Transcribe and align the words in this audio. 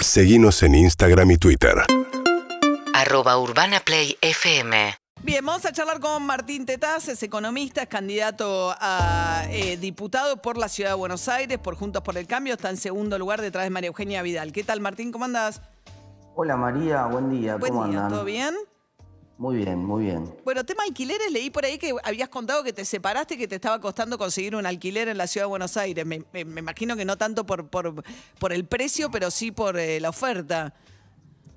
Seguimos 0.00 0.62
en 0.62 0.74
Instagram 0.74 1.30
y 1.32 1.36
Twitter. 1.38 1.74
arroba 2.94 3.38
urbanaplayfm. 3.38 4.72
Bien, 5.22 5.44
vamos 5.44 5.64
a 5.66 5.72
charlar 5.72 5.98
con 6.00 6.24
Martín 6.24 6.64
Tetaz, 6.64 7.08
es 7.08 7.22
economista, 7.24 7.82
es 7.82 7.88
candidato 7.88 8.74
a 8.80 9.44
eh, 9.50 9.76
diputado 9.76 10.40
por 10.40 10.56
la 10.56 10.68
Ciudad 10.68 10.90
de 10.90 10.96
Buenos 10.96 11.28
Aires, 11.28 11.58
por 11.58 11.74
Juntos 11.74 12.02
por 12.02 12.16
el 12.16 12.26
Cambio, 12.26 12.54
está 12.54 12.70
en 12.70 12.76
segundo 12.76 13.18
lugar 13.18 13.40
detrás 13.40 13.64
de 13.64 13.70
María 13.70 13.88
Eugenia 13.88 14.22
Vidal. 14.22 14.52
¿Qué 14.52 14.62
tal, 14.62 14.80
Martín? 14.80 15.10
¿Cómo 15.10 15.24
andás? 15.24 15.60
Hola 16.36 16.56
María, 16.56 17.06
buen 17.06 17.30
día, 17.30 17.56
Buen 17.56 17.72
¿cómo 17.72 17.86
día, 17.88 17.98
andan? 17.98 18.12
¿todo 18.12 18.24
bien? 18.24 18.54
Muy 19.38 19.56
bien, 19.56 19.78
muy 19.84 20.04
bien. 20.06 20.34
Bueno, 20.44 20.64
tema 20.64 20.82
alquileres, 20.82 21.30
leí 21.30 21.48
por 21.48 21.64
ahí 21.64 21.78
que 21.78 21.94
habías 22.02 22.28
contado 22.28 22.64
que 22.64 22.72
te 22.72 22.84
separaste, 22.84 23.38
que 23.38 23.46
te 23.46 23.54
estaba 23.54 23.80
costando 23.80 24.18
conseguir 24.18 24.56
un 24.56 24.66
alquiler 24.66 25.06
en 25.06 25.16
la 25.16 25.28
Ciudad 25.28 25.44
de 25.46 25.50
Buenos 25.50 25.76
Aires. 25.76 26.04
Me, 26.04 26.24
me- 26.32 26.44
me 26.44 26.58
imagino 26.60 26.96
que 26.96 27.04
no 27.04 27.16
tanto 27.16 27.46
por, 27.46 27.68
por, 27.68 28.02
por 28.40 28.52
el 28.52 28.64
precio, 28.64 29.10
pero 29.12 29.30
sí 29.30 29.52
por 29.52 29.78
eh, 29.78 30.00
la 30.00 30.08
oferta. 30.08 30.74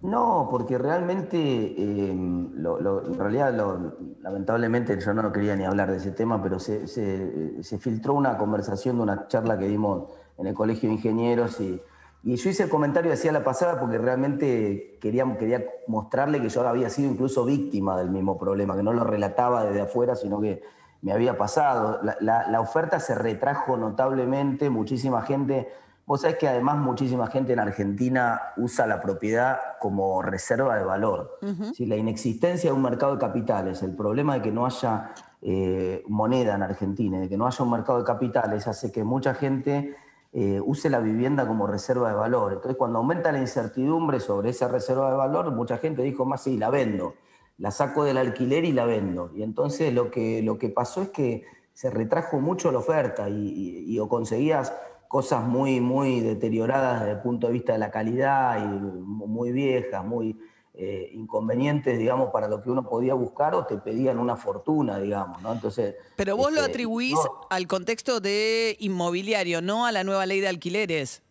No, 0.03 0.47
porque 0.51 0.77
realmente, 0.77 1.37
eh, 1.39 2.13
lo- 2.55 2.79
lo- 2.79 3.03
en 3.05 3.17
realidad, 3.17 3.51
lo- 3.55 3.97
lamentablemente 4.21 4.99
yo 5.03 5.13
no 5.15 5.31
quería 5.31 5.55
ni 5.55 5.63
hablar 5.63 5.89
de 5.89 5.97
ese 5.97 6.11
tema, 6.11 6.41
pero 6.41 6.59
se, 6.59 6.87
se- 6.87 7.63
se 7.63 7.79
filtró 7.79 8.13
una 8.13 8.37
conversación 8.37 8.97
de 8.97 9.03
una 9.03 9.27
charla 9.27 9.57
que 9.57 9.67
dimos 9.67 10.03
en 10.37 10.45
el 10.45 10.53
Colegio 10.53 10.87
de 10.89 10.95
Ingenieros 10.95 11.59
y, 11.59 11.81
y 12.23 12.35
yo 12.35 12.49
hice 12.49 12.63
el 12.63 12.69
comentario 12.69 13.09
decía 13.11 13.31
la 13.31 13.43
pasada 13.43 13.79
porque 13.79 13.97
realmente 13.97 14.97
quería, 15.01 15.25
quería 15.37 15.65
mostrarle 15.87 16.41
que 16.41 16.49
yo 16.49 16.67
había 16.67 16.89
sido 16.89 17.11
incluso 17.11 17.45
víctima 17.45 17.97
del 17.97 18.09
mismo 18.11 18.37
problema, 18.37 18.75
que 18.75 18.83
no 18.83 18.93
lo 18.93 19.03
relataba 19.03 19.65
desde 19.65 19.81
afuera, 19.81 20.15
sino 20.15 20.39
que 20.39 20.61
me 21.01 21.13
había 21.13 21.35
pasado. 21.37 21.99
La, 22.03 22.15
la- 22.19 22.47
la 22.47 22.61
oferta 22.61 22.99
se 22.99 23.15
retrajo 23.15 23.75
notablemente, 23.77 24.69
muchísima 24.69 25.23
gente. 25.23 25.67
Vos 26.05 26.21
sabés 26.21 26.37
que 26.37 26.47
además 26.47 26.77
muchísima 26.77 27.25
gente 27.27 27.53
en 27.53 27.59
Argentina 27.59 28.39
usa 28.57 28.85
la 28.85 29.01
propiedad 29.01 29.57
como 29.79 30.21
reserva 30.21 30.77
de 30.77 30.83
valor. 30.83 31.39
Si 31.73 31.85
La 31.87 31.95
inexistencia 31.95 32.69
de 32.69 32.75
un 32.75 32.83
mercado 32.83 33.13
de 33.13 33.19
capitales, 33.19 33.81
el 33.81 33.95
problema 33.95 34.35
de 34.35 34.41
que 34.43 34.51
no 34.51 34.65
haya 34.67 35.11
eh, 35.41 36.03
moneda 36.07 36.53
en 36.55 36.61
Argentina, 36.63 37.19
de 37.19 37.27
que 37.29 37.37
no 37.37 37.47
haya 37.47 37.63
un 37.63 37.71
mercado 37.71 37.97
de 37.99 38.03
capitales, 38.05 38.67
hace 38.67 38.91
que 38.91 39.03
mucha 39.03 39.33
gente 39.33 39.95
eh, 40.33 40.61
use 40.63 40.89
la 40.89 40.99
vivienda 40.99 41.47
como 41.47 41.67
reserva 41.67 42.09
de 42.09 42.15
valor. 42.15 42.53
Entonces, 42.53 42.77
cuando 42.77 42.99
aumenta 42.99 43.31
la 43.31 43.39
incertidumbre 43.39 44.19
sobre 44.19 44.49
esa 44.51 44.67
reserva 44.67 45.11
de 45.11 45.17
valor, 45.17 45.51
mucha 45.51 45.77
gente 45.77 46.01
dijo 46.03 46.25
más, 46.25 46.43
sí, 46.43 46.57
la 46.57 46.69
vendo, 46.69 47.15
la 47.57 47.71
saco 47.71 48.03
del 48.03 48.17
alquiler 48.17 48.63
y 48.65 48.71
la 48.71 48.85
vendo. 48.85 49.31
Y 49.35 49.43
entonces 49.43 49.93
lo 49.93 50.09
que, 50.09 50.41
lo 50.41 50.57
que 50.57 50.69
pasó 50.69 51.01
es 51.01 51.09
que 51.09 51.43
se 51.73 51.89
retrajo 51.89 52.39
mucho 52.39 52.71
la 52.71 52.79
oferta 52.79 53.29
y, 53.29 53.85
y- 53.87 53.99
o 53.99 54.07
conseguías 54.09 54.73
cosas 55.07 55.43
muy, 55.45 55.81
muy 55.81 56.21
deterioradas 56.21 57.01
desde 57.01 57.13
el 57.13 57.21
punto 57.21 57.47
de 57.47 57.53
vista 57.53 57.73
de 57.73 57.79
la 57.79 57.91
calidad 57.91 58.57
y 58.63 58.67
muy 58.67 59.51
viejas, 59.51 60.05
muy 60.05 60.39
eh, 60.73 61.11
inconvenientes, 61.13 61.99
digamos, 61.99 62.29
para 62.31 62.47
lo 62.47 62.61
que 62.61 62.69
uno 62.69 62.87
podía 62.87 63.13
buscar 63.13 63.53
o 63.55 63.65
te 63.65 63.77
pedían 63.77 64.17
una 64.19 64.37
fortuna, 64.37 64.99
digamos, 64.99 65.41
¿no? 65.41 65.51
Entonces... 65.51 65.95
Pero 66.15 66.37
vos 66.37 66.51
lo 66.51 66.61
este, 66.61 66.71
atribuís 66.71 67.15
no, 67.15 67.41
al 67.49 67.67
contexto 67.67 68.21
de 68.21 68.77
inmobiliario, 68.79 69.61
no 69.61 69.85
a 69.85 69.91
la 69.91 70.03
nueva 70.05 70.25
ley 70.25 70.39
de 70.39 70.47
alquileres. 70.47 71.23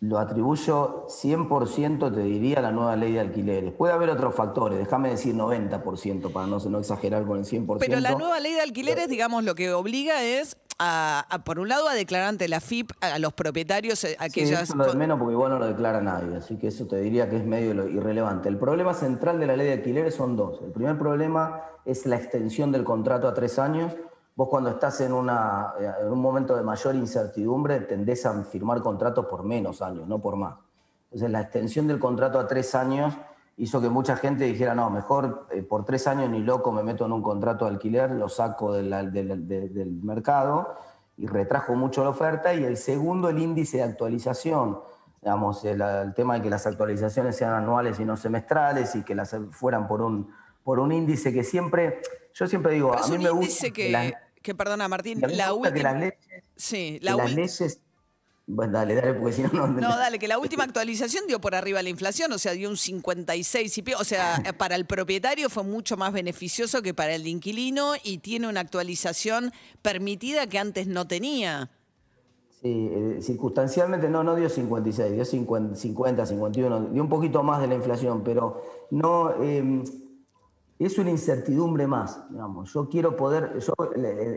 Lo 0.00 0.20
atribuyo 0.20 1.06
100%, 1.08 2.14
te 2.14 2.20
diría, 2.22 2.58
a 2.58 2.62
la 2.62 2.70
nueva 2.70 2.94
ley 2.94 3.14
de 3.14 3.20
alquileres. 3.20 3.72
Puede 3.72 3.92
haber 3.92 4.10
otros 4.10 4.32
factores, 4.32 4.78
déjame 4.78 5.10
decir 5.10 5.34
90% 5.34 6.30
para 6.30 6.46
no, 6.46 6.58
no 6.58 6.78
exagerar 6.78 7.26
con 7.26 7.38
el 7.38 7.44
100%. 7.44 7.78
Pero 7.80 7.98
la 7.98 8.14
nueva 8.14 8.38
ley 8.38 8.52
de 8.52 8.60
alquileres, 8.60 9.08
digamos, 9.08 9.42
lo 9.42 9.56
que 9.56 9.72
obliga 9.72 10.22
es, 10.22 10.56
a, 10.78 11.26
a, 11.28 11.38
por 11.44 11.58
un 11.58 11.68
lado, 11.68 11.88
a 11.88 11.94
declarar 11.94 12.28
ante 12.28 12.48
la 12.48 12.60
FIP 12.60 12.92
a 13.00 13.18
los 13.18 13.32
propietarios 13.32 14.02
eh, 14.04 14.10
Sí, 14.10 14.16
aquellas... 14.18 14.62
eso 14.62 14.72
es 14.72 14.76
lo 14.76 14.86
de 14.86 14.94
menos 14.94 15.18
porque 15.18 15.32
igual 15.32 15.50
no 15.50 15.58
lo 15.58 15.66
declara 15.66 16.00
nadie, 16.00 16.36
así 16.36 16.56
que 16.56 16.68
eso 16.68 16.86
te 16.86 16.96
diría 16.96 17.28
que 17.28 17.36
es 17.36 17.44
medio 17.44 17.88
irrelevante. 17.88 18.48
El 18.48 18.58
problema 18.58 18.94
central 18.94 19.40
de 19.40 19.46
la 19.46 19.56
ley 19.56 19.66
de 19.66 19.72
alquileres 19.74 20.14
son 20.14 20.36
dos. 20.36 20.60
El 20.62 20.70
primer 20.72 20.96
problema 20.98 21.62
es 21.84 22.06
la 22.06 22.16
extensión 22.16 22.70
del 22.70 22.84
contrato 22.84 23.28
a 23.28 23.34
tres 23.34 23.58
años. 23.58 23.94
Vos 24.36 24.48
cuando 24.48 24.70
estás 24.70 25.00
en, 25.00 25.12
una, 25.12 25.72
eh, 25.80 25.90
en 26.02 26.12
un 26.12 26.20
momento 26.20 26.56
de 26.56 26.62
mayor 26.62 26.94
incertidumbre 26.94 27.80
tendés 27.80 28.24
a 28.24 28.42
firmar 28.44 28.80
contratos 28.80 29.26
por 29.26 29.42
menos 29.42 29.82
años, 29.82 30.06
no 30.06 30.20
por 30.20 30.36
más. 30.36 30.54
Entonces 31.04 31.30
la 31.30 31.40
extensión 31.40 31.88
del 31.88 31.98
contrato 31.98 32.38
a 32.38 32.46
tres 32.46 32.74
años 32.74 33.14
hizo 33.58 33.80
que 33.80 33.88
mucha 33.88 34.16
gente 34.16 34.44
dijera, 34.44 34.74
no, 34.74 34.88
mejor 34.88 35.46
eh, 35.50 35.62
por 35.62 35.84
tres 35.84 36.06
años 36.06 36.30
ni 36.30 36.40
loco 36.40 36.72
me 36.72 36.82
meto 36.82 37.04
en 37.06 37.12
un 37.12 37.22
contrato 37.22 37.64
de 37.64 37.72
alquiler, 37.72 38.10
lo 38.12 38.28
saco 38.28 38.72
de 38.72 38.84
la- 38.84 39.02
de 39.02 39.24
la- 39.24 39.36
de- 39.36 39.68
del 39.68 39.90
mercado 40.02 40.76
y 41.16 41.26
retrajo 41.26 41.74
mucho 41.74 42.02
la 42.04 42.10
oferta. 42.10 42.54
Y 42.54 42.64
el 42.64 42.76
segundo, 42.76 43.28
el 43.28 43.38
índice 43.38 43.78
de 43.78 43.82
actualización. 43.82 44.78
Digamos, 45.20 45.64
el, 45.64 45.80
el 45.82 46.14
tema 46.14 46.34
de 46.34 46.42
que 46.42 46.50
las 46.50 46.64
actualizaciones 46.68 47.36
sean 47.36 47.52
anuales 47.54 47.98
y 47.98 48.04
no 48.04 48.16
semestrales 48.16 48.94
y 48.94 49.02
que 49.02 49.16
las 49.16 49.34
fueran 49.50 49.88
por 49.88 50.00
un, 50.02 50.30
por 50.62 50.78
un 50.78 50.92
índice 50.92 51.32
que 51.32 51.42
siempre, 51.42 52.00
yo 52.34 52.46
siempre 52.46 52.74
digo, 52.74 52.92
Pero 52.92 53.04
a 53.04 53.08
mí 53.08 53.18
me 53.18 53.30
gusta 53.30 53.70
que, 53.70 53.90
las- 53.90 54.12
que, 54.40 54.54
perdona 54.54 54.86
Martín, 54.86 55.20
la 55.20 55.46
que 55.46 55.52
última... 55.52 55.92
las 55.94 56.14
Sí, 56.54 56.98
que 57.00 57.04
la 57.04 57.16
las 57.16 57.26
última... 57.26 57.40
leyes- 57.42 57.80
bueno, 58.50 58.72
dale, 58.72 58.94
dale, 58.94 59.12
porque 59.12 59.34
si 59.34 59.42
no, 59.42 59.50
no... 59.52 59.66
No, 59.68 59.88
dale, 59.90 60.18
que 60.18 60.26
la 60.26 60.38
última 60.38 60.64
actualización 60.64 61.26
dio 61.26 61.38
por 61.38 61.54
arriba 61.54 61.82
la 61.82 61.90
inflación, 61.90 62.32
o 62.32 62.38
sea, 62.38 62.52
dio 62.52 62.70
un 62.70 62.78
56 62.78 63.76
y 63.76 63.82
pico. 63.82 63.98
O 64.00 64.04
sea, 64.04 64.42
para 64.58 64.74
el 64.74 64.86
propietario 64.86 65.50
fue 65.50 65.64
mucho 65.64 65.98
más 65.98 66.14
beneficioso 66.14 66.80
que 66.80 66.94
para 66.94 67.14
el 67.14 67.26
inquilino 67.26 67.92
y 68.02 68.18
tiene 68.18 68.48
una 68.48 68.60
actualización 68.60 69.52
permitida 69.82 70.46
que 70.46 70.58
antes 70.58 70.86
no 70.86 71.06
tenía. 71.06 71.68
Sí, 72.62 72.88
eh, 72.90 73.18
circunstancialmente 73.20 74.08
no, 74.08 74.24
no 74.24 74.34
dio 74.34 74.48
56, 74.48 75.12
dio 75.12 75.24
50, 75.26 75.76
50, 75.76 76.26
51, 76.26 76.86
dio 76.86 77.02
un 77.02 77.08
poquito 77.10 77.42
más 77.42 77.60
de 77.60 77.66
la 77.66 77.74
inflación, 77.74 78.22
pero 78.24 78.62
no 78.90 79.34
eh, 79.42 79.84
es 80.86 80.98
una 80.98 81.10
incertidumbre 81.10 81.86
más, 81.86 82.30
digamos. 82.30 82.72
Yo 82.72 82.88
quiero 82.88 83.16
poder, 83.16 83.58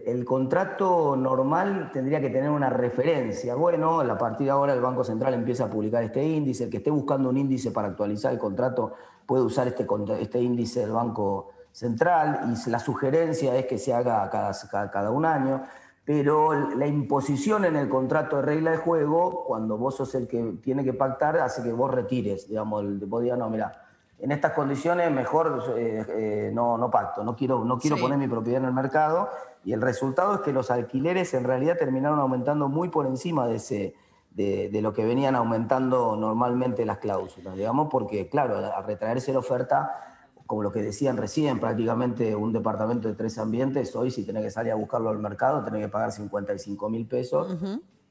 el, 0.06 0.26
contrato 0.26 1.16
normal 1.16 1.92
tendría 1.94 2.20
que 2.20 2.30
tener 2.30 2.50
una 2.50 2.70
referencia. 2.70 3.54
Bueno, 3.56 4.02
a 4.02 4.18
partir 4.18 4.46
de 4.46 4.52
ahora 4.52 4.74
el 4.74 4.82
Banco 4.82 5.04
Central 5.04 5.36
empieza 5.36 5.66
a 5.66 5.70
publicar 5.70 6.04
este 6.04 6.24
índice, 6.24 6.64
el 6.64 6.70
que 6.70 6.78
esté 6.78 6.90
buscando 6.90 7.30
un 7.30 7.38
índice 7.38 7.72
para 7.72 7.90
actualizar 7.90 8.34
el 8.34 8.40
contrato 8.40 8.94
puede 9.26 9.44
usar 9.44 9.68
este, 9.68 9.88
este 10.20 10.42
índice 10.42 10.80
del 10.80 10.92
Banco 10.92 11.50
Central 11.72 12.52
y 12.52 12.70
la 12.70 12.80
sugerencia 12.80 13.56
es 13.56 13.68
que 13.68 13.78
se 13.78 13.94
haga 13.94 14.30
cada, 14.30 14.52
cada, 14.70 14.92
cada 14.92 15.12
un 15.12 15.26
año 15.26 15.62
pero 16.04 16.72
la 16.76 16.88
imposición 16.88 17.64
en 17.66 17.76
el 17.76 17.88
contrato 17.88 18.38
de 18.38 18.42
regla 18.42 18.72
de 18.72 18.78
juego, 18.78 19.46
cuando 19.46 19.78
vos 19.78 19.96
sos 19.96 20.16
el 20.16 20.28
que 20.28 20.58
tiene 20.64 20.84
que 20.84 20.94
pactar, 20.94 21.38
hace 21.38 21.62
que 21.62 21.72
vos 21.72 21.92
retires, 21.92 22.48
digamos, 22.50 22.84
el, 22.84 22.98
vos 23.06 23.22
digas, 23.22 23.38
no, 23.38 23.50
mira, 23.50 23.72
en 24.22 24.32
estas 24.32 24.54
condiciones 24.54 25.12
mejor 25.12 25.74
eh, 25.76 26.06
eh, 26.10 26.52
no, 26.54 26.78
no 26.78 26.90
pacto, 26.92 27.24
no 27.24 27.36
quiero, 27.36 27.66
no 27.66 27.78
quiero 27.80 27.96
Sí. 27.98 28.02
poner 28.02 28.18
mi 28.20 28.28
propiedad 28.28 28.60
en 28.62 28.68
el 28.68 28.74
mercado, 28.74 29.30
y 29.66 29.74
el 29.74 29.82
resultado 29.82 30.36
es 30.36 30.42
que 30.42 30.54
los 30.54 30.70
alquileres 30.72 31.34
en 31.34 31.44
realidad 31.44 31.76
terminaron 31.78 32.20
aumentando 32.20 32.68
muy 32.70 32.90
por 32.90 33.06
encima 33.08 33.48
de, 33.48 33.56
ese, 33.56 33.96
de, 34.32 34.70
de 34.70 34.82
lo 34.82 34.94
que 34.94 35.06
venían 35.06 35.36
aumentando 35.36 36.16
normalmente 36.16 36.86
las 36.86 37.00
cláusulas, 37.00 37.56
digamos, 37.56 37.88
porque 37.92 38.30
claro, 38.30 38.58
al 38.58 38.84
retraerse 38.86 39.34
la 39.34 39.40
oferta, 39.40 39.92
como 40.46 40.64
lo 40.64 40.72
que 40.72 40.82
decían 40.84 41.18
recién, 41.18 41.60
prácticamente 41.60 42.36
un 42.36 42.52
departamento 42.54 43.08
de 43.08 43.16
tres 43.16 43.38
ambientes, 43.40 43.96
hoy 43.96 44.12
si 44.12 44.24
tenés 44.26 44.44
que 44.44 44.52
salir 44.52 44.72
a 44.72 44.76
buscarlo 44.76 45.10
al 45.10 45.18
mercado, 45.18 45.64
tenés 45.64 45.82
que 45.82 45.90
pagar 45.90 46.12
55 46.12 46.90
mil 46.90 47.08
pesos. 47.08 47.58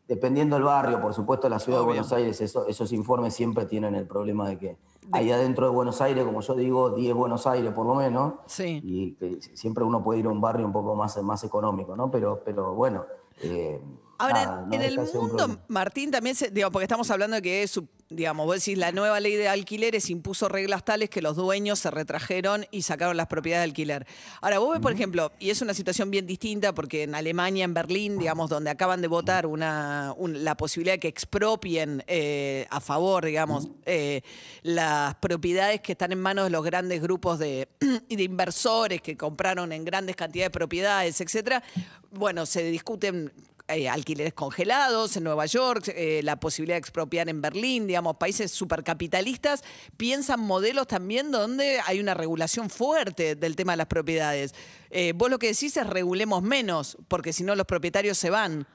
Dependiendo 0.09 0.57
del 0.57 0.65
barrio, 0.65 1.01
por 1.01 1.15
supuesto, 1.15 1.49
la 1.49 1.59
ciudad 1.61 1.81
Obvio. 1.81 1.93
de 1.93 1.99
Buenos 2.01 2.13
Aires, 2.13 2.41
eso- 2.41 2.67
esos 2.67 2.93
informes 2.93 3.35
siempre 3.35 3.67
tienen 3.67 3.95
el 3.95 4.07
problema 4.07 4.49
de 4.49 4.59
que 4.59 4.77
hay 5.13 5.31
adentro 5.33 5.67
de 5.67 5.73
Buenos 5.75 6.01
Aires, 6.01 6.25
como 6.25 6.41
yo 6.41 6.55
digo, 6.55 6.91
10 6.91 7.15
Buenos 7.15 7.47
Aires 7.47 7.73
por 7.73 7.87
lo 7.87 7.95
menos, 7.95 8.35
Sí. 8.47 8.81
y 8.83 9.13
que 9.15 9.41
siempre 9.55 9.83
uno 9.85 10.03
puede 10.03 10.21
ir 10.21 10.27
a 10.27 10.31
un 10.31 10.41
barrio 10.41 10.67
un 10.67 10.73
poco 10.73 10.95
más, 10.95 11.21
más 11.23 11.43
económico, 11.45 11.97
¿no? 11.97 12.11
Pero, 12.11 12.43
pero 12.45 12.75
bueno. 12.75 13.05
eh, 13.43 13.81
Ahora, 14.21 14.45
nada, 14.47 14.65
no 14.67 14.75
en 14.75 14.83
el 14.83 14.99
mundo. 14.99 15.61
Martín, 15.69 16.11
también, 16.11 16.35
se, 16.37 16.51
digo, 16.51 16.71
porque 16.71 16.85
estamos 16.85 17.11
hablando 17.11 17.37
de 17.37 17.43
que, 17.43 17.63
es, 17.63 17.81
digamos, 18.09 18.45
vos 18.47 18.57
decís, 18.57 18.77
la 18.77 18.93
nueva 18.93 19.19
ley 19.21 19.35
de 19.37 19.49
alquileres 19.49 20.11
impuso 20.11 20.49
reglas 20.49 20.85
tales 20.85 21.09
que 21.11 21.23
los 21.23 21.37
dueños 21.37 21.79
se 21.79 21.91
retrajeron 21.91 22.67
y 22.71 22.83
sacaron 22.83 23.17
las 23.17 23.29
propiedades 23.29 23.63
de 23.63 23.71
alquiler. 23.71 24.07
Ahora, 24.41 24.59
vos 24.59 24.73
ves, 24.73 24.81
por 24.81 24.93
ejemplo, 24.93 25.33
y 25.39 25.51
es 25.51 25.63
una 25.63 25.75
situación 25.75 26.11
bien 26.11 26.27
distinta 26.27 26.75
porque 26.75 27.05
en 27.05 27.15
Alemania, 27.15 27.65
en 27.65 27.73
Berlín, 27.73 28.19
digamos, 28.19 28.51
donde 28.51 28.69
acaban 28.71 29.01
de 29.01 29.09
votar 29.09 29.47
una, 29.47 30.13
un- 30.17 30.45
la 30.45 30.57
posibilidad 30.57 30.95
de 30.95 31.01
que 31.01 31.09
expropien 31.09 32.03
eh, 32.07 32.67
a 32.71 32.81
favor, 32.81 33.25
digamos, 33.25 33.69
eh, 33.87 34.23
las 34.63 35.15
propiedades 35.17 35.81
que 35.81 35.93
están 35.93 36.13
en 36.13 36.21
manos 36.21 36.45
de 36.45 36.51
los 36.51 36.65
grandes 36.65 37.01
grupos 37.01 37.39
de, 37.39 37.69
de 38.09 38.23
inversores 38.23 39.01
que 39.01 39.17
compraron 39.17 39.73
en 39.73 39.85
grandes 39.85 40.17
cantidades 40.17 40.49
de 40.49 40.59
propiedades, 40.59 41.21
etcétera. 41.21 41.63
Bueno, 42.11 42.45
se 42.45 42.65
discuten 42.65 43.33
eh, 43.73 43.89
alquileres 43.89 44.35
congelados 44.35 45.17
en 45.17 45.25
Nueva 45.25 45.47
York, 45.47 45.93
eh, 45.95 46.21
la 46.23 46.41
posibilidad 46.41 46.75
de 46.75 46.81
expropiar 46.81 47.29
en 47.29 47.41
Berlín, 47.41 47.87
digamos, 47.87 48.17
países 48.17 48.51
supercapitalistas, 48.51 49.63
piensan 49.97 50.41
modelos 50.41 50.87
también 50.87 51.31
donde 51.31 51.81
hay 51.87 52.01
una 52.01 52.15
regulación 52.15 52.71
fuerte 52.71 53.37
del 53.37 53.57
tema 53.57 53.73
de 53.73 53.79
las 53.79 53.87
propiedades. 53.87 54.55
Eh, 54.91 55.13
vos 55.15 55.31
lo 55.31 55.39
que 55.39 55.49
decís 55.49 55.77
es 55.77 55.87
regulemos 55.87 56.43
menos, 56.43 56.99
porque 57.09 57.33
si 57.33 57.45
no 57.45 57.55
los 57.55 57.67
propietarios 57.67 58.19
se 58.19 58.31
van. 58.31 58.67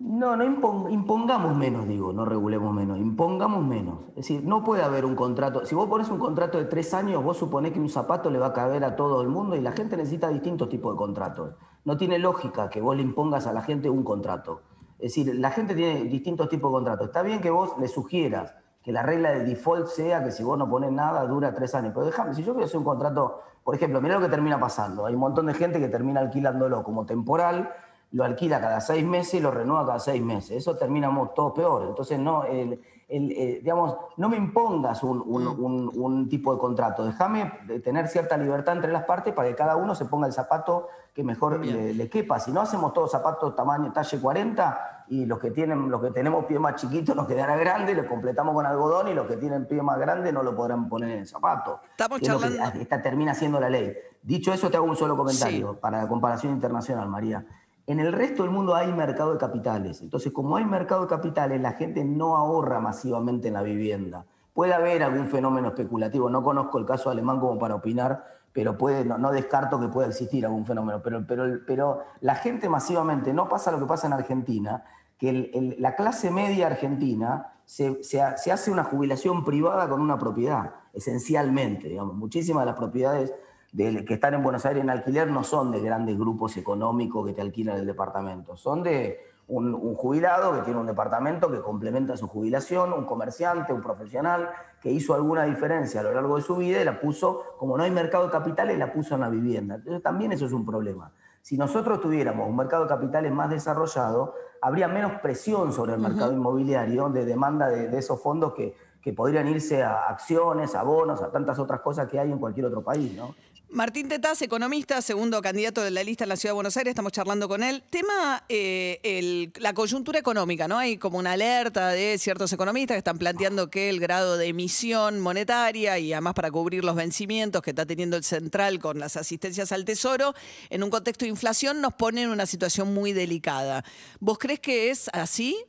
No, 0.00 0.36
no 0.36 0.44
impon- 0.44 0.92
impongamos 0.92 1.56
menos, 1.56 1.88
digo, 1.88 2.12
no 2.12 2.24
regulemos 2.24 2.72
menos, 2.72 2.98
impongamos 2.98 3.64
menos. 3.64 4.06
Es 4.10 4.14
decir, 4.16 4.44
no 4.44 4.62
puede 4.62 4.84
haber 4.84 5.04
un 5.04 5.16
contrato. 5.16 5.66
Si 5.66 5.74
vos 5.74 5.88
pones 5.88 6.08
un 6.08 6.18
contrato 6.18 6.56
de 6.56 6.66
tres 6.66 6.94
años, 6.94 7.24
vos 7.24 7.36
suponés 7.36 7.72
que 7.72 7.80
un 7.80 7.88
zapato 7.88 8.30
le 8.30 8.38
va 8.38 8.46
a 8.46 8.52
caber 8.52 8.84
a 8.84 8.94
todo 8.94 9.20
el 9.22 9.28
mundo 9.28 9.56
y 9.56 9.60
la 9.60 9.72
gente 9.72 9.96
necesita 9.96 10.28
distintos 10.28 10.68
tipos 10.68 10.92
de 10.92 10.98
contratos. 10.98 11.54
No 11.84 11.96
tiene 11.96 12.20
lógica 12.20 12.70
que 12.70 12.80
vos 12.80 12.94
le 12.96 13.02
impongas 13.02 13.48
a 13.48 13.52
la 13.52 13.62
gente 13.62 13.90
un 13.90 14.04
contrato. 14.04 14.62
Es 15.00 15.14
decir, 15.14 15.34
la 15.34 15.50
gente 15.50 15.74
tiene 15.74 16.04
distintos 16.04 16.48
tipos 16.48 16.70
de 16.70 16.74
contratos. 16.76 17.06
Está 17.08 17.22
bien 17.22 17.40
que 17.40 17.50
vos 17.50 17.76
le 17.80 17.88
sugieras 17.88 18.54
que 18.84 18.92
la 18.92 19.02
regla 19.02 19.30
de 19.30 19.44
default 19.44 19.88
sea 19.88 20.22
que 20.22 20.30
si 20.30 20.44
vos 20.44 20.56
no 20.56 20.70
pones 20.70 20.92
nada 20.92 21.26
dura 21.26 21.52
tres 21.54 21.74
años. 21.74 21.92
Pero 21.92 22.06
déjame, 22.06 22.34
si 22.34 22.44
yo 22.44 22.52
quiero 22.52 22.66
hacer 22.66 22.78
un 22.78 22.84
contrato, 22.84 23.40
por 23.64 23.74
ejemplo, 23.74 24.00
mirá 24.00 24.14
lo 24.14 24.20
que 24.20 24.28
termina 24.28 24.60
pasando. 24.60 25.06
Hay 25.06 25.14
un 25.14 25.20
montón 25.20 25.46
de 25.46 25.54
gente 25.54 25.80
que 25.80 25.88
termina 25.88 26.20
alquilándolo 26.20 26.84
como 26.84 27.04
temporal, 27.04 27.70
lo 28.12 28.24
alquila 28.24 28.60
cada 28.60 28.80
seis 28.80 29.04
meses 29.04 29.34
y 29.34 29.40
lo 29.40 29.50
renueva 29.50 29.84
cada 29.86 29.98
seis 29.98 30.22
meses. 30.22 30.56
Eso 30.56 30.76
terminamos 30.76 31.34
todo 31.34 31.52
peor. 31.52 31.84
Entonces, 31.88 32.18
no, 32.18 32.44
el- 32.44 32.80
el, 33.10 33.30
eh, 33.32 33.60
digamos, 33.62 33.96
no 34.18 34.28
me 34.28 34.36
impongas 34.36 35.02
un, 35.02 35.22
un- 35.26 35.46
un- 35.48 35.90
un 35.94 36.28
tipo 36.28 36.52
de 36.52 36.58
contrato. 36.60 37.04
Déjame 37.06 37.50
de 37.66 37.80
tener 37.80 38.06
cierta 38.08 38.36
libertad 38.36 38.76
entre 38.76 38.92
las 38.92 39.04
partes 39.04 39.32
para 39.32 39.48
que 39.48 39.54
cada 39.54 39.76
uno 39.76 39.94
se 39.94 40.04
ponga 40.04 40.26
el 40.26 40.32
zapato 40.34 40.88
que 41.14 41.24
mejor 41.24 41.58
le, 41.64 41.94
le 41.94 42.10
quepa. 42.10 42.38
Si 42.38 42.52
no 42.52 42.60
hacemos 42.60 42.92
todos 42.92 43.10
zapatos 43.10 43.56
tamaño 43.56 43.92
talle 43.92 44.20
40 44.20 45.04
y 45.08 45.24
los 45.24 45.38
que 45.38 45.50
tienen, 45.50 45.90
los 45.90 46.02
que 46.02 46.10
tenemos 46.10 46.44
pie 46.44 46.58
más 46.58 46.74
chiquito 46.76 47.14
nos 47.14 47.26
quedará 47.26 47.56
grande, 47.56 47.94
lo 47.94 48.06
completamos 48.06 48.54
con 48.54 48.66
algodón 48.66 49.08
y 49.08 49.14
los 49.14 49.26
que 49.26 49.36
tienen 49.38 49.66
pie 49.66 49.80
más 49.80 49.98
grande 49.98 50.30
no 50.30 50.42
lo 50.42 50.54
podrán 50.54 50.88
poner 50.90 51.08
en 51.10 51.18
el 51.20 51.26
zapato. 51.26 51.80
Estamos 52.26 52.44
es 52.44 52.50
charlando- 52.58 52.80
esta 52.82 53.02
termina 53.02 53.32
siendo 53.34 53.58
la 53.58 53.70
ley. 53.70 53.94
Dicho 54.22 54.52
eso, 54.52 54.68
te 54.70 54.76
hago 54.76 54.84
un 54.86 54.96
solo 54.96 55.16
comentario 55.16 55.80
para 55.80 56.02
la 56.02 56.08
comparación 56.08 56.52
internacional, 56.52 57.08
María. 57.08 57.44
En 57.88 58.00
el 58.00 58.12
resto 58.12 58.42
del 58.42 58.52
mundo 58.52 58.74
hay 58.74 58.92
mercado 58.92 59.32
de 59.32 59.38
capitales. 59.38 60.02
Entonces, 60.02 60.30
como 60.30 60.58
hay 60.58 60.66
mercado 60.66 61.00
de 61.00 61.08
capitales, 61.08 61.58
la 61.58 61.72
gente 61.72 62.04
no 62.04 62.36
ahorra 62.36 62.80
masivamente 62.80 63.48
en 63.48 63.54
la 63.54 63.62
vivienda. 63.62 64.26
Puede 64.52 64.74
haber 64.74 65.02
algún 65.02 65.26
fenómeno 65.28 65.68
especulativo. 65.68 66.28
No 66.28 66.42
conozco 66.42 66.76
el 66.76 66.84
caso 66.84 67.08
alemán 67.08 67.40
como 67.40 67.58
para 67.58 67.76
opinar, 67.76 68.26
pero 68.52 68.76
puede, 68.76 69.06
no, 69.06 69.32
descarto 69.32 69.80
que 69.80 69.88
pueda 69.88 70.08
existir 70.08 70.44
algún 70.44 70.66
fenómeno. 70.66 71.00
Pero, 71.02 72.04
la 72.20 72.34
gente 72.34 72.68
masivamente, 72.68 73.32
no 73.32 73.48
pasa 73.48 73.72
lo 73.72 73.78
que 73.78 73.86
pasa 73.86 74.06
en 74.06 74.12
Argentina, 74.12 74.84
que 75.16 75.74
la 75.78 75.96
clase 75.96 76.30
media 76.30 76.66
argentina 76.66 77.54
se 77.64 78.20
hace 78.20 78.70
una 78.70 78.84
jubilación 78.84 79.46
privada 79.46 79.88
con 79.88 80.02
una 80.02 80.18
propiedad, 80.18 80.74
esencialmente. 80.92 81.88
Digamos. 81.88 82.16
Muchísimas 82.16 82.64
de 82.64 82.66
las 82.66 82.76
propiedades 82.76 83.32
de- 83.72 84.04
que 84.04 84.14
están 84.14 84.34
en 84.34 84.42
Buenos 84.42 84.64
Aires 84.66 84.82
en 84.82 84.90
alquiler 84.90 85.30
no 85.30 85.44
son 85.44 85.70
de 85.72 85.80
grandes 85.80 86.18
grupos 86.18 86.56
económicos 86.56 87.26
que 87.26 87.32
te 87.32 87.40
alquilan 87.42 87.76
el 87.76 87.86
departamento, 87.86 88.56
son 88.56 88.82
de 88.82 89.20
un, 89.48 89.74
un 89.74 89.94
jubilado 89.94 90.52
que 90.54 90.60
tiene 90.62 90.78
un 90.78 90.86
departamento 90.86 91.50
que 91.50 91.60
complementa 91.60 92.16
su 92.16 92.28
jubilación, 92.28 92.92
un 92.92 93.04
comerciante, 93.06 93.72
un 93.72 93.80
profesional 93.80 94.50
que 94.80 94.90
hizo 94.90 95.14
alguna 95.14 95.44
diferencia 95.44 96.00
a 96.00 96.04
lo 96.04 96.12
largo 96.12 96.36
de 96.36 96.42
su 96.42 96.56
vida 96.56 96.80
y 96.80 96.84
la 96.84 97.00
puso, 97.00 97.42
como 97.58 97.76
no 97.76 97.82
hay 97.84 97.90
mercado 97.90 98.26
de 98.26 98.30
capitales, 98.30 98.78
la 98.78 98.92
puso 98.92 99.14
en 99.14 99.22
la 99.22 99.30
vivienda. 99.30 99.76
Entonces 99.76 100.02
también 100.02 100.32
eso 100.32 100.44
es 100.44 100.52
un 100.52 100.66
problema. 100.66 101.12
Si 101.40 101.56
nosotros 101.56 102.00
tuviéramos 102.02 102.46
un 102.46 102.56
mercado 102.56 102.82
de 102.82 102.88
capitales 102.90 103.32
más 103.32 103.48
desarrollado, 103.48 104.34
habría 104.60 104.86
menos 104.86 105.12
presión 105.22 105.72
sobre 105.72 105.94
el 105.94 106.00
mercado 106.00 106.32
inmobiliario 106.32 107.08
de 107.08 107.24
demanda 107.24 107.68
de, 107.68 107.88
de 107.88 107.98
esos 107.98 108.20
fondos 108.20 108.52
que, 108.52 108.76
que 109.02 109.12
podrían 109.12 109.48
irse 109.48 109.82
a 109.82 110.08
acciones, 110.08 110.74
a 110.74 110.82
bonos, 110.82 111.22
a 111.22 111.30
tantas 111.30 111.58
otras 111.58 111.80
cosas 111.80 112.08
que 112.08 112.18
hay 112.18 112.30
en 112.30 112.38
cualquier 112.38 112.66
otro 112.66 112.82
país, 112.82 113.12
¿no? 113.14 113.34
Martín 113.70 114.08
Tetaz, 114.08 114.40
economista, 114.40 115.02
segundo 115.02 115.42
candidato 115.42 115.82
de 115.82 115.90
la 115.90 116.02
lista 116.02 116.24
en 116.24 116.30
la 116.30 116.36
Ciudad 116.36 116.52
de 116.52 116.54
Buenos 116.54 116.76
Aires, 116.78 116.92
estamos 116.92 117.12
charlando 117.12 117.48
con 117.48 117.62
él. 117.62 117.84
Tema, 117.90 118.42
eh, 118.48 119.50
la 119.60 119.74
coyuntura 119.74 120.18
económica, 120.18 120.66
¿no? 120.66 120.78
Hay 120.78 120.96
como 120.96 121.18
una 121.18 121.32
alerta 121.32 121.88
de 121.88 122.16
ciertos 122.16 122.50
economistas 122.50 122.94
que 122.94 122.98
están 122.98 123.18
planteando 123.18 123.68
que 123.68 123.90
el 123.90 124.00
grado 124.00 124.38
de 124.38 124.46
emisión 124.46 125.20
monetaria 125.20 125.98
y 125.98 126.14
además 126.14 126.32
para 126.32 126.50
cubrir 126.50 126.82
los 126.82 126.96
vencimientos 126.96 127.60
que 127.60 127.70
está 127.70 127.84
teniendo 127.84 128.16
el 128.16 128.24
central 128.24 128.78
con 128.78 128.98
las 128.98 129.18
asistencias 129.18 129.70
al 129.70 129.84
Tesoro, 129.84 130.32
en 130.70 130.82
un 130.82 130.88
contexto 130.88 131.26
de 131.26 131.30
inflación 131.30 131.82
nos 131.82 131.92
pone 131.92 132.22
en 132.22 132.30
una 132.30 132.46
situación 132.46 132.94
muy 132.94 133.12
delicada. 133.12 133.84
¿Vos 134.18 134.38
crees 134.38 134.60
que 134.60 134.88
es 134.88 135.10
así? 135.12 135.62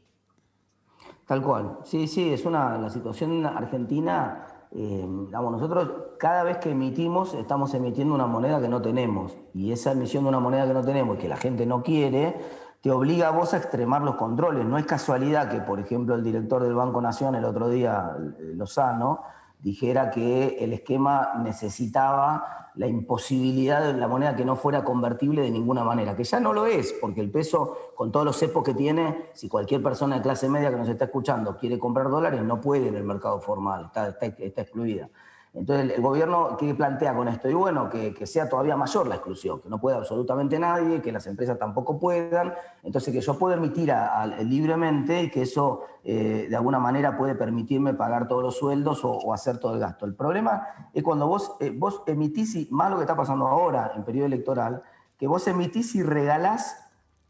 Tal 1.30 1.44
cual. 1.44 1.78
Sí, 1.84 2.08
sí, 2.08 2.34
es 2.34 2.44
una 2.44 2.80
la 2.80 2.90
situación 2.90 3.46
argentina. 3.46 4.48
eh, 4.72 5.08
digamos, 5.28 5.52
nosotros 5.52 5.92
cada 6.18 6.42
vez 6.42 6.58
que 6.58 6.72
emitimos 6.72 7.36
estamos 7.36 7.72
emitiendo 7.76 8.16
una 8.16 8.26
moneda 8.26 8.60
que 8.60 8.68
no 8.68 8.81
tenemos 8.81 9.38
y 9.54 9.72
esa 9.72 9.92
emisión 9.92 10.24
de 10.24 10.30
una 10.30 10.40
moneda 10.40 10.66
que 10.66 10.74
no 10.74 10.84
tenemos 10.84 11.18
y 11.18 11.22
que 11.22 11.28
la 11.28 11.38
gente 11.38 11.68
no 11.68 11.84
quiere 11.84 12.36
te 12.81 12.90
obliga 12.90 13.28
a 13.28 13.31
vos 13.31 13.54
a 13.54 13.58
extremar 13.58 14.02
los 14.02 14.16
controles. 14.16 14.66
No 14.66 14.80
es 14.80 14.88
casualidad 14.88 15.52
que, 15.52 15.60
por 15.62 15.80
ejemplo, 15.80 16.16
el 16.16 16.24
director 16.24 16.64
del 16.64 16.74
Banco 16.74 17.00
Nación 17.00 17.36
el 17.36 17.46
otro 17.46 17.70
día, 17.70 18.12
Lozano, 18.56 19.22
dijera 19.60 20.10
que 20.10 20.58
el 20.60 20.74
esquema 20.74 21.34
necesitaba 21.44 22.72
la 22.76 22.88
imposibilidad 22.88 23.82
de 23.82 23.94
la 23.94 24.08
moneda 24.08 24.36
que 24.36 24.46
no 24.46 24.56
fuera 24.56 24.84
convertible 24.84 25.42
de 25.42 25.52
ninguna 25.52 25.84
manera, 25.84 26.16
que 26.16 26.24
ya 26.24 26.40
no 26.40 26.54
lo 26.54 26.66
es, 26.66 26.94
porque 26.94 27.20
el 27.20 27.30
peso, 27.30 27.92
con 27.96 28.12
todos 28.12 28.26
los 28.26 28.38
cepos 28.38 28.64
que 28.64 28.74
tiene, 28.74 29.32
si 29.34 29.50
cualquier 29.50 29.84
persona 29.84 30.18
de 30.18 30.22
clase 30.22 30.48
media 30.48 30.70
que 30.70 30.78
nos 30.78 30.88
está 30.88 31.06
escuchando 31.06 31.58
quiere 31.58 31.78
comprar 31.78 32.10
dólares, 32.10 32.42
no 32.42 32.62
puede 32.62 32.88
en 32.88 32.96
el 32.96 33.04
mercado 33.04 33.42
formal, 33.42 33.86
está, 33.88 34.10
está, 34.10 34.28
está 34.28 34.62
excluida. 34.62 35.10
Entonces, 35.54 35.96
el, 35.96 36.01
gobierno, 36.01 36.56
¿qué 36.57 36.75
plantea 36.75 37.16
con 37.16 37.28
esto? 37.28 37.50
Y 37.50 37.54
bueno, 37.54 37.90
que, 37.90 38.13
que 38.13 38.28
sea 38.28 38.48
todavía 38.48 38.78
mayor 38.78 39.07
la 39.07 39.16
exclusión, 39.16 39.60
que 39.60 39.69
no 39.69 39.80
pueda 39.80 39.98
absolutamente 39.98 40.60
nadie, 40.60 41.01
que 41.01 41.12
las 41.12 41.25
empresas 41.25 41.57
tampoco 41.57 42.00
puedan, 42.00 42.54
entonces 42.84 43.12
que 43.12 43.19
yo 43.19 43.38
pueda 43.38 43.56
emitir 43.56 43.92
a- 43.92 44.28
libremente 44.44 45.24
y 45.24 45.31
que 45.31 45.42
eso 45.42 45.81
eh, 46.04 46.46
de 46.50 46.56
alguna 46.56 46.78
manera 46.78 47.18
puede 47.18 47.34
permitirme 47.34 47.96
pagar 47.96 48.28
todos 48.28 48.44
los 48.44 48.57
sueldos 48.57 49.01
o, 49.04 49.34
hacer 49.34 49.57
todo 49.57 49.74
el 49.74 49.80
gasto. 49.80 50.06
El 50.06 50.13
problema 50.13 50.68
es 50.94 51.01
cuando 51.01 51.28
vos, 51.28 51.56
eh, 51.60 51.74
vos 51.75 52.04
emitís, 52.06 52.56
y 52.56 52.68
más 52.69 52.92
lo 52.92 52.98
que 52.98 53.04
está 53.04 53.16
pasando 53.16 53.48
ahora 53.48 53.94
en 53.96 54.04
periodo 54.04 54.28
electoral, 54.28 54.84
que 55.18 55.28
vos 55.28 55.48
emitís 55.48 55.96
y 55.96 56.04
regalás 56.04 56.86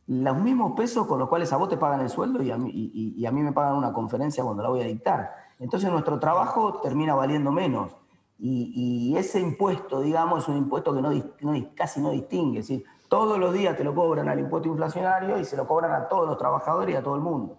los 0.07 0.37
mismos 0.37 0.73
pesos 0.73 1.07
con 1.07 1.19
los 1.19 1.29
cuales 1.29 1.53
a 1.53 1.57
vos 1.57 1.69
te 1.69 1.77
pagan 1.77 2.01
el 2.01 2.09
sueldo 2.09 2.43
y 2.43 2.51
a 2.51 2.57
mí, 2.57 2.69
y 2.73 3.25
a 3.25 3.31
mí 3.31 3.41
me 3.41 3.53
pagan 3.53 3.75
una 3.75 3.93
conferencia 3.93 4.43
cuando 4.43 4.63
la 4.63 4.69
voy 4.69 4.81
a 4.81 4.85
dictar. 4.85 5.31
Entonces 5.59 5.91
nuestro 5.91 6.19
trabajo 6.19 6.79
termina 6.81 7.15
valiendo 7.15 7.51
menos. 7.51 7.95
Y, 8.39 9.11
y 9.11 9.17
ese 9.17 9.39
impuesto, 9.39 10.01
digamos, 10.01 10.43
es 10.43 10.49
un 10.49 10.57
impuesto 10.57 10.95
que 10.95 11.01
no, 11.01 11.11
no 11.11 11.69
casi 11.75 11.99
no 11.99 12.11
distingue. 12.11 12.59
Es 12.59 12.67
decir, 12.67 12.85
todos 13.09 13.37
los 13.37 13.53
días 13.53 13.75
te 13.75 13.83
lo 13.83 13.93
cobran 13.93 14.29
al 14.29 14.39
impuesto 14.39 14.69
inflacionario 14.69 15.37
y 15.39 15.45
se 15.45 15.57
lo 15.57 15.67
cobran 15.67 15.91
a 15.91 16.07
todos 16.07 16.27
los 16.27 16.37
trabajadores 16.37 16.93
y 16.93 16.97
a 16.97 17.03
todo 17.03 17.15
el 17.15 17.21
mundo. 17.21 17.57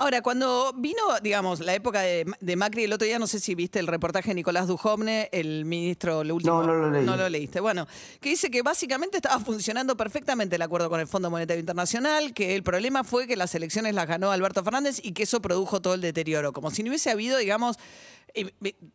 Ahora, 0.00 0.22
cuando 0.22 0.72
vino, 0.74 1.02
digamos, 1.22 1.60
la 1.60 1.74
época 1.74 2.00
de, 2.00 2.24
de 2.40 2.56
Macri, 2.56 2.84
el 2.84 2.92
otro 2.94 3.04
día, 3.04 3.18
no 3.18 3.26
sé 3.26 3.38
si 3.38 3.54
viste 3.54 3.78
el 3.78 3.86
reportaje 3.86 4.28
de 4.28 4.34
Nicolás 4.36 4.66
Dujovne, 4.66 5.28
el 5.30 5.66
ministro, 5.66 6.24
lo 6.24 6.36
último. 6.36 6.62
No, 6.62 6.66
no 6.68 6.74
lo 6.74 6.90
leí. 6.90 7.04
No 7.04 7.18
lo 7.18 7.28
leíste. 7.28 7.60
Bueno, 7.60 7.86
que 8.18 8.30
dice 8.30 8.50
que 8.50 8.62
básicamente 8.62 9.18
estaba 9.18 9.38
funcionando 9.40 9.98
perfectamente 9.98 10.56
el 10.56 10.62
acuerdo 10.62 10.88
con 10.88 11.00
el 11.00 11.06
Fondo 11.06 11.30
Monetario 11.30 11.60
Internacional, 11.60 12.32
que 12.32 12.56
el 12.56 12.62
problema 12.62 13.04
fue 13.04 13.26
que 13.26 13.36
las 13.36 13.54
elecciones 13.54 13.94
las 13.94 14.06
ganó 14.06 14.30
Alberto 14.30 14.64
Fernández 14.64 15.00
y 15.04 15.12
que 15.12 15.24
eso 15.24 15.42
produjo 15.42 15.82
todo 15.82 15.92
el 15.92 16.00
deterioro. 16.00 16.54
Como 16.54 16.70
si 16.70 16.82
no 16.82 16.88
hubiese 16.88 17.10
habido, 17.10 17.36
digamos, 17.36 17.76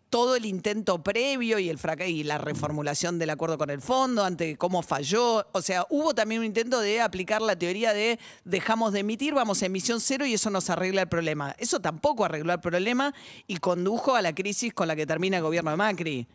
todo 0.10 0.36
el 0.36 0.46
intento 0.46 1.04
previo 1.04 1.60
y 1.60 1.70
el 1.70 1.80
y 2.08 2.24
la 2.24 2.38
reformulación 2.38 3.20
del 3.20 3.30
acuerdo 3.30 3.58
con 3.58 3.70
el 3.70 3.82
fondo 3.82 4.24
ante 4.24 4.58
cómo 4.58 4.82
falló. 4.82 5.46
O 5.52 5.62
sea, 5.62 5.86
hubo 5.90 6.14
también 6.14 6.40
un 6.40 6.46
intento 6.46 6.80
de 6.80 7.02
aplicar 7.02 7.42
la 7.42 7.56
teoría 7.56 7.94
de 7.94 8.20
dejamos 8.44 8.94
de 8.94 9.00
emitir, 9.00 9.34
vamos 9.34 9.62
a 9.62 9.66
emisión 9.66 10.00
cero 10.00 10.26
y 10.26 10.34
eso 10.34 10.50
nos 10.50 10.70
arregla 10.70 11.02
el 11.02 11.08
problema. 11.08 11.56
Eso 11.58 11.80
tampoco 11.80 12.26
arregló 12.26 12.54
el 12.54 12.60
problema 12.60 13.14
y 13.48 13.58
condujo 13.58 14.16
a 14.16 14.22
la 14.22 14.34
crisis 14.34 14.74
con 14.74 14.88
la 14.88 14.96
que 14.96 15.06
termina 15.06 15.38
el 15.38 15.44
gobierno 15.44 15.72
de 15.72 15.78
Macri. 15.78 16.28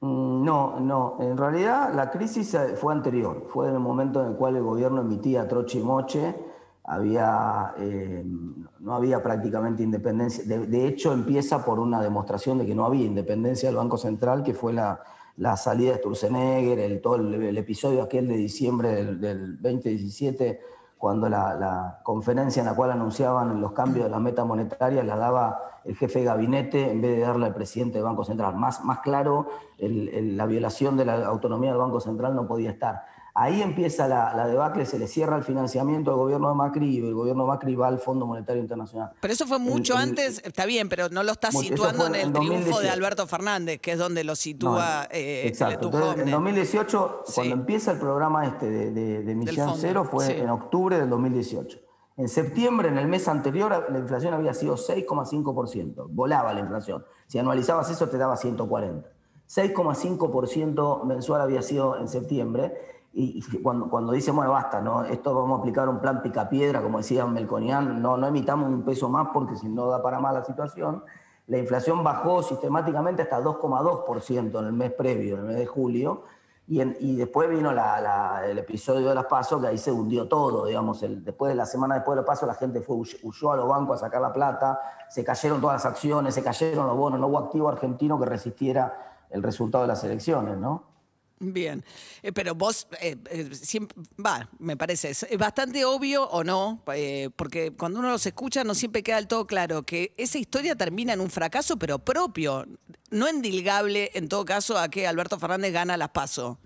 Mm, 0.00 0.44
No, 0.44 0.78
no. 0.80 1.16
En 1.20 1.36
realidad 1.36 1.92
la 1.94 2.10
crisis 2.10 2.54
eh, 2.54 2.76
fue 2.76 2.92
anterior. 2.92 3.46
Fue 3.48 3.68
en 3.68 3.74
el 3.74 3.80
momento 3.80 4.22
en 4.22 4.30
el 4.30 4.36
cual 4.36 4.56
el 4.56 4.62
gobierno 4.62 5.00
emitía 5.00 5.48
troche 5.48 5.78
y 5.78 5.82
moche. 5.82 6.34
Eh, 6.88 8.24
no 8.80 8.94
había 8.94 9.22
prácticamente 9.22 9.82
independencia. 9.82 10.44
De, 10.44 10.86
hecho, 10.86 11.12
empieza 11.12 11.64
por 11.64 11.80
una 11.80 12.00
demostración 12.00 12.58
de 12.58 12.66
que 12.66 12.74
no 12.74 12.84
había 12.84 13.04
independencia 13.04 13.68
del 13.68 13.76
Banco 13.76 13.98
Central, 13.98 14.44
que 14.44 14.54
fue 14.54 14.72
la, 14.72 15.00
la 15.36 15.56
salida 15.56 15.92
de 15.92 15.98
Sturzenegger, 15.98 16.78
el, 16.78 17.00
todo 17.00 17.16
el, 17.16 17.34
el 17.34 17.58
episodio 17.58 18.02
aquel 18.02 18.28
de 18.28 18.36
diciembre 18.36 18.90
del, 18.90 19.20
del 19.20 19.60
2017, 19.60 20.60
cuando 20.98 21.28
la, 21.28 22.00
conferencia 22.02 22.60
en 22.60 22.66
la 22.66 22.74
cual 22.74 22.92
anunciaban 22.92 23.60
los 23.60 23.72
cambios 23.72 24.04
de 24.04 24.10
la 24.10 24.18
meta 24.18 24.44
monetaria 24.44 25.02
la 25.02 25.16
daba 25.16 25.60
el 25.84 25.94
jefe 25.96 26.20
de 26.20 26.24
gabinete 26.24 26.90
en 26.90 27.00
vez 27.00 27.16
de 27.16 27.22
darle 27.22 27.46
al 27.46 27.54
presidente 27.54 27.98
del 27.98 28.04
Banco 28.04 28.24
Central. 28.24 28.56
Más, 28.56 28.82
más 28.84 29.00
claro, 29.00 29.46
la 29.78 30.46
violación 30.46 30.96
de 30.96 31.04
la 31.04 31.26
autonomía 31.26 31.70
del 31.70 31.78
Banco 31.78 32.00
Central 32.00 32.34
no 32.34 32.46
podía 32.46 32.70
estar. 32.70 33.04
Ahí 33.38 33.60
empieza 33.60 34.08
la, 34.08 34.32
la 34.34 34.46
debacle, 34.46 34.86
se 34.86 34.98
le 34.98 35.06
cierra 35.06 35.36
el 35.36 35.42
financiamiento 35.44 36.10
al 36.10 36.16
gobierno 36.16 36.48
de 36.48 36.54
Macri 36.54 36.86
y 36.88 36.98
el 37.06 37.12
gobierno 37.12 37.42
de 37.42 37.48
Macri 37.48 37.74
va 37.74 37.88
al 37.88 37.98
Fondo 37.98 38.24
Monetario 38.26 38.62
Internacional. 38.62 39.10
Pero 39.20 39.34
eso 39.34 39.46
fue 39.46 39.58
mucho 39.58 39.92
El- 39.92 39.98
el- 40.04 40.08
antes, 40.08 40.40
está 40.42 40.64
bien, 40.64 40.88
pero 40.88 41.10
no 41.10 41.22
lo 41.22 41.32
está 41.32 41.52
situando 41.52 42.06
en 42.06 42.14
el 42.14 42.32
triunfo 42.32 42.52
de 42.54 42.60
2018. 42.60 42.92
Alberto 42.94 43.26
Fernández, 43.26 43.78
que 43.80 43.92
es 43.92 43.98
donde 43.98 44.24
lo 44.24 44.34
sitúa 44.36 45.02
No, 45.02 45.08
eh, 45.10 45.46
Exacto. 45.48 45.84
Entonces, 45.86 46.22
en 46.24 46.30
2018, 46.30 47.22
Sí. 47.26 47.32
cuando 47.34 47.54
empieza 47.56 47.90
el 47.92 47.98
programa 47.98 48.46
este 48.46 48.70
de, 48.70 48.90
de- 49.22 49.72
cero, 49.76 50.08
fue 50.10 50.26
sí. 50.28 50.32
en 50.32 50.48
octubre 50.48 50.98
del 50.98 51.10
2018. 51.10 51.78
En 52.16 52.30
septiembre, 52.30 52.88
en 52.88 52.96
el 52.96 53.06
mes 53.06 53.28
anterior, 53.28 53.86
la 53.90 53.98
inflación 53.98 54.32
había 54.32 54.54
sido 54.54 54.78
6,5%. 54.78 56.06
Volaba 56.08 56.54
la 56.54 56.60
inflación. 56.60 57.04
Si 57.26 57.38
anualizabas 57.38 57.90
eso, 57.90 58.08
te 58.08 58.16
daba 58.16 58.38
140. 58.38 59.10
6,5% 59.46 61.04
mensual 61.04 61.40
había 61.42 61.62
sido 61.62 61.98
en 61.98 62.08
septiembre. 62.08 62.72
Y 63.18 63.40
cuando, 63.62 63.88
cuando 63.88 64.12
dicen, 64.12 64.36
bueno, 64.36 64.52
basta, 64.52 64.78
¿no? 64.82 65.02
esto 65.04 65.34
vamos 65.34 65.56
a 65.56 65.60
aplicar 65.60 65.88
un 65.88 66.00
plan 66.00 66.20
picapiedra, 66.20 66.82
como 66.82 66.98
decía 66.98 67.24
Melconian, 67.24 68.02
no, 68.02 68.18
no 68.18 68.26
emitamos 68.26 68.68
un 68.68 68.82
peso 68.82 69.08
más 69.08 69.28
porque 69.32 69.56
si 69.56 69.70
no 69.70 69.86
da 69.86 70.02
para 70.02 70.20
más 70.20 70.34
la 70.34 70.44
situación. 70.44 71.02
La 71.46 71.56
inflación 71.56 72.04
bajó 72.04 72.42
sistemáticamente 72.42 73.22
hasta 73.22 73.40
2,2% 73.40 74.58
en 74.58 74.66
el 74.66 74.72
mes 74.74 74.92
previo, 74.92 75.36
en 75.36 75.40
el 75.40 75.46
mes 75.46 75.56
de 75.56 75.66
julio, 75.66 76.24
y, 76.68 76.82
y 76.82 77.16
después 77.16 77.48
vino 77.48 77.70
el 77.70 78.58
episodio 78.58 79.08
de 79.08 79.14
las 79.14 79.24
pasos, 79.24 79.62
que 79.62 79.68
ahí 79.68 79.78
se 79.78 79.90
hundió 79.90 80.28
todo, 80.28 80.66
digamos, 80.66 81.02
el, 81.02 81.24
después 81.24 81.48
de 81.48 81.56
la 81.56 81.64
semana 81.64 81.94
después 81.94 82.16
de 82.16 82.20
los 82.20 82.26
pasos 82.26 82.46
la 82.46 82.54
gente 82.54 82.82
fue, 82.82 82.96
huyó 82.96 83.52
a 83.52 83.56
los 83.56 83.66
bancos 83.66 83.96
a 83.96 84.06
sacar 84.06 84.20
la 84.20 84.32
plata, 84.34 84.78
se 85.08 85.24
cayeron 85.24 85.62
todas 85.62 85.76
las 85.76 85.86
acciones, 85.90 86.34
se 86.34 86.42
cayeron 86.42 86.86
los 86.86 86.96
bonos, 86.98 87.18
no 87.18 87.28
hubo 87.28 87.38
activo 87.38 87.70
argentino 87.70 88.18
que 88.20 88.26
resistiera 88.26 89.24
el 89.30 89.42
resultado 89.42 89.84
de 89.84 89.88
las 89.88 90.04
elecciones, 90.04 90.58
¿no? 90.58 90.95
Bien, 91.38 91.84
eh, 92.22 92.32
pero 92.32 92.54
vos, 92.54 92.88
eh, 92.98 93.16
eh, 93.28 93.50
siempre, 93.54 93.94
va, 94.24 94.48
me 94.58 94.74
parece, 94.74 95.10
es 95.10 95.26
bastante 95.38 95.84
obvio 95.84 96.24
o 96.24 96.42
no, 96.42 96.82
porque 97.36 97.74
cuando 97.76 97.98
uno 97.98 98.10
los 98.10 98.24
escucha 98.24 98.64
no 98.64 98.74
siempre 98.74 99.02
queda 99.02 99.16
del 99.16 99.28
todo 99.28 99.46
claro 99.46 99.82
que 99.82 100.14
esa 100.16 100.38
historia 100.38 100.76
termina 100.76 101.12
en 101.12 101.20
un 101.20 101.28
fracaso, 101.28 101.78
pero 101.78 101.98
propio, 101.98 102.66
no 103.10 103.28
endilgable 103.28 104.12
en 104.14 104.30
todo 104.30 104.46
caso 104.46 104.78
a 104.78 104.88
que 104.88 105.06
Alberto 105.06 105.38
Fernández 105.38 105.74
gana 105.74 105.98
las 105.98 106.08
PASO. 106.08 106.58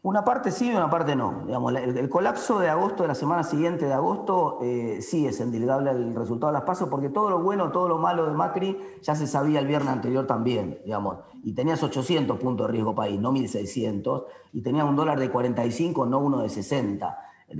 Una 0.00 0.24
parte 0.24 0.52
sí 0.52 0.70
y 0.70 0.74
una 0.74 0.88
parte 0.88 1.16
no. 1.16 1.42
Digamos, 1.44 1.74
el, 1.74 2.08
colapso 2.08 2.60
de 2.60 2.68
agosto, 2.68 3.02
de 3.02 3.08
la 3.08 3.16
semana 3.16 3.42
siguiente 3.42 3.86
de 3.86 3.92
agosto, 3.92 4.58
eh, 4.62 5.00
sí 5.02 5.26
es 5.26 5.40
endilgable 5.40 5.90
el 5.90 6.14
resultado 6.14 6.52
de 6.52 6.58
las 6.58 6.66
pasos, 6.66 6.88
porque 6.88 7.08
todo 7.08 7.30
lo 7.30 7.42
bueno, 7.42 7.72
todo 7.72 7.88
lo 7.88 7.98
malo 7.98 8.26
de 8.26 8.32
Macri 8.32 8.78
ya 9.02 9.16
se 9.16 9.26
sabía 9.26 9.58
el 9.58 9.66
viernes 9.66 9.88
anterior 9.92 10.24
también, 10.24 10.78
digamos. 10.84 11.18
Y 11.42 11.52
tenías 11.52 11.82
800 11.82 12.38
puntos 12.38 12.68
de 12.68 12.72
riesgo 12.72 12.94
país, 12.94 13.18
no 13.20 13.32
1600, 13.32 14.22
y 14.52 14.62
tenías 14.62 14.84
un 14.84 14.94
dólar 14.94 15.18
de 15.18 15.30
45, 15.30 16.06
no 16.06 16.20
uno 16.20 16.42
de 16.42 16.48
60. 16.48 17.18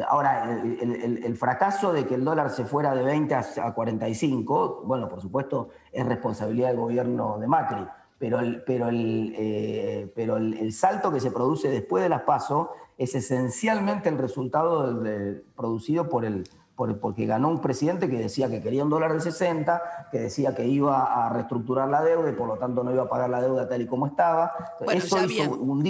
Ahora, 0.09 0.61
el, 0.63 1.25
el, 1.25 1.37
fracaso 1.37 1.93
de 1.93 2.07
que 2.07 2.15
el 2.15 2.25
dólar 2.25 2.51
se 2.51 2.67
fuera 2.67 2.95
de 2.95 3.03
20 3.03 3.35
a 3.35 3.75
45, 3.75 4.83
bueno, 4.85 5.09
por 5.09 5.21
supuesto, 5.21 5.71
es 5.91 6.07
responsabilidad 6.07 6.69
del 6.69 6.77
gobierno 6.77 7.39
de 7.39 7.49
Macri 7.49 7.87
pero 8.19 8.41
el, 8.41 8.63
pero 8.63 8.89
el, 8.89 9.35
eh, 9.37 10.13
pero 10.15 10.37
el, 10.37 10.73
salto 10.73 11.13
que 11.13 11.21
se 11.21 11.31
produce 11.31 11.69
después 11.69 12.03
de 12.03 12.09
las 12.09 12.23
PASO 12.23 12.71
es 12.97 13.15
esencialmente 13.15 14.09
el 14.09 14.19
resultado 14.19 15.03
producido 15.57 16.09
por 16.09 16.25
el, 16.25 16.45
por, 16.75 16.99
porque 16.99 17.27
ganó 17.27 17.49
un 17.49 17.61
presidente 17.61 18.09
que 18.09 18.19
decía 18.19 18.49
que 18.49 18.61
quería 18.61 18.83
un 18.83 18.91
dólar 18.91 19.13
de 19.13 19.21
60, 19.21 20.09
que 20.11 20.19
decía 20.19 20.55
que 20.55 20.67
iba 20.67 21.27
a 21.27 21.29
reestructurar 21.29 21.89
la 21.89 22.03
deuda 22.03 22.31
y 22.31 22.35
por 22.35 22.49
lo 22.49 22.57
tanto 22.57 22.83
no 22.83 22.93
iba 22.93 23.05
a 23.05 23.09
pagar 23.09 23.31
la 23.31 23.41
deuda 23.41 23.69
tal 23.69 23.83
y 23.83 23.87
como 23.87 24.07
estaba. 24.07 24.53
Eso 24.93 25.25
hizo 25.25 25.51
un, 25.53 25.83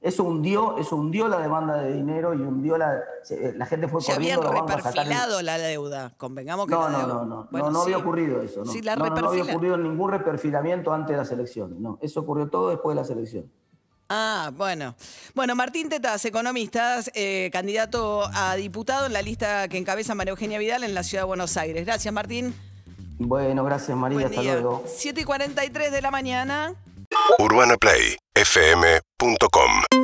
eso 0.00 0.24
hundió, 0.24 0.78
eso 0.78 0.96
hundió 0.96 1.26
la 1.26 1.38
demanda 1.38 1.78
de 1.78 1.94
dinero 1.94 2.34
y 2.34 2.38
hundió 2.38 2.76
la. 2.76 2.98
Eh, 3.30 3.54
la 3.56 3.66
gente 3.66 3.88
fue 3.88 4.00
Se 4.00 4.12
corriendo 4.12 4.46
habían 4.46 4.68
reperfilado 4.68 5.42
la 5.42 5.58
deuda, 5.58 6.12
convengamos 6.16 6.66
que. 6.66 6.72
No, 6.72 6.88
no, 6.88 7.06
no, 7.06 7.24
no, 7.24 7.48
no, 7.50 7.70
no, 7.70 7.82
había 7.82 7.98
ocurrido 7.98 8.42
eso. 8.42 8.62
No. 8.64 8.72
no, 8.72 9.28
había 9.28 9.42
ocurrido 9.44 9.76
ningún 9.76 10.10
reperfilamiento 10.10 10.92
antes 10.92 11.12
de 11.12 11.16
las 11.16 11.30
elecciones. 11.32 11.78
No, 11.80 11.98
eso 12.02 12.20
ocurrió 12.20 12.48
todo 12.48 12.70
después 12.70 12.94
de 12.94 13.02
las 13.02 13.10
elecciones. 13.10 13.50
Ah, 14.08 14.52
bueno. 14.54 14.94
Bueno, 15.34 15.56
Martín 15.56 15.88
Tetas, 15.88 16.24
economista, 16.24 17.00
eh, 17.14 17.50
candidato 17.52 18.28
a 18.32 18.54
diputado 18.54 19.06
en 19.06 19.12
la 19.12 19.22
lista 19.22 19.66
que 19.66 19.78
encabeza 19.78 20.14
María 20.14 20.30
Eugenia 20.30 20.58
Vidal 20.58 20.84
en 20.84 20.94
la 20.94 21.02
ciudad 21.02 21.24
de 21.24 21.26
Buenos 21.26 21.56
Aires. 21.56 21.84
Gracias, 21.84 22.14
Martín. 22.14 22.54
Bueno, 23.18 23.64
gracias, 23.64 23.96
María. 23.96 24.26
Hasta 24.26 24.42
luego. 24.42 24.84
7 24.86 25.22
y 25.22 25.24
43 25.24 25.90
de 25.90 26.02
la 26.02 26.10
mañana 26.10 26.74
com. 29.18 29.95